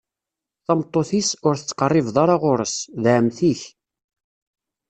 Tameṭṭut-is, 0.65 1.29
ur 1.47 1.55
tettqerribeḍ 1.57 2.15
ara 2.23 2.35
ɣur-s: 2.43 2.75
D 3.03 3.05
ɛemmti-k. 3.15 3.61